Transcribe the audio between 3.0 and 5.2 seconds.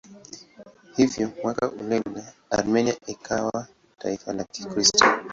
ikawa taifa la Kikristo.